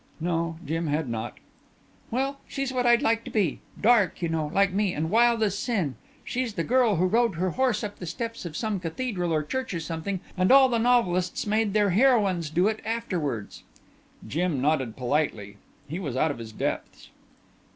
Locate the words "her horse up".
7.35-7.99